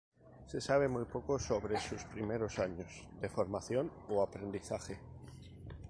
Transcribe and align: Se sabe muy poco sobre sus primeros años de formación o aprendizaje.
Se 0.47 0.59
sabe 0.59 0.87
muy 0.87 1.05
poco 1.05 1.37
sobre 1.37 1.79
sus 1.79 2.05
primeros 2.05 2.57
años 2.57 2.87
de 3.21 3.29
formación 3.29 3.91
o 4.09 4.23
aprendizaje. 4.23 4.97